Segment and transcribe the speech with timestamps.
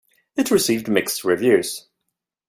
[0.35, 1.87] It received mixed reviews.